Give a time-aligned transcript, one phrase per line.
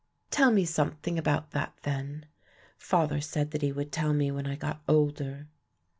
[0.31, 2.25] "Tell me something about that then.
[2.79, 5.47] Father said that he would tell me when I got older."